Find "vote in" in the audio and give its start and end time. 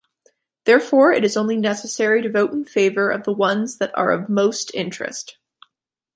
2.31-2.65